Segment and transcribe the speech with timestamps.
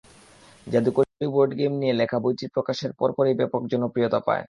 [0.67, 4.39] জাদুকরি board game নিয়ে লেখা বইটি প্রকাশের পরপরই ব্যাপক জনপ্রিয়তা পায়।